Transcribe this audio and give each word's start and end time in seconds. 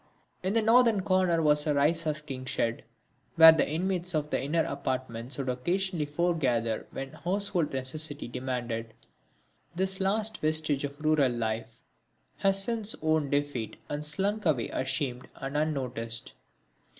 In 0.41 0.55
the 0.55 0.63
northern 0.63 1.01
corner 1.01 1.43
was 1.43 1.67
a 1.67 1.75
rice 1.75 2.01
husking 2.05 2.45
shed, 2.45 2.83
where 3.35 3.51
the 3.51 3.69
inmates 3.69 4.15
of 4.15 4.31
the 4.31 4.41
inner 4.41 4.63
apartments 4.63 5.37
would 5.37 5.47
occasionally 5.47 6.07
foregather 6.07 6.87
when 6.89 7.11
household 7.11 7.71
necessity 7.71 8.27
demanded. 8.27 8.95
This 9.75 9.99
last 9.99 10.39
vestige 10.39 10.83
of 10.83 10.99
rural 11.01 11.31
life 11.31 11.83
has 12.37 12.63
since 12.63 12.95
owned 13.03 13.29
defeat 13.29 13.75
and 13.89 14.03
slunk 14.03 14.43
away 14.47 14.69
ashamed 14.69 15.27
and 15.35 15.55
unnoticed. 15.55 16.33